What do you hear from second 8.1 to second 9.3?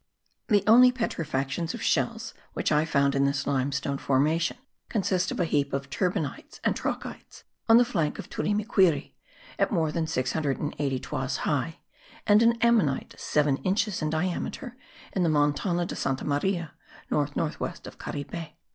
of Turimiquiri,